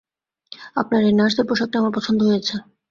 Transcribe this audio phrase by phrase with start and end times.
[0.75, 2.55] আপনার এই নার্সের পোশাক টি আমার পছন্দ হয়েছে।